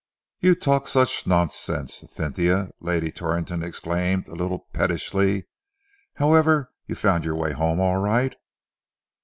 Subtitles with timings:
[0.39, 5.45] "You talk such nonsense, Cynthia!" Lady Torrington exclaimed, a little pettishly.
[6.15, 8.35] "However, you found your way home all right?"